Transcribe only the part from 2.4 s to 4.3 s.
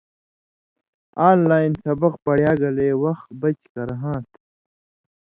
گلے وخ بچ کرہاں